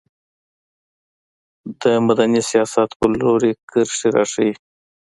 [1.81, 4.51] د مدني سیاست په لوري کرښې راښيي.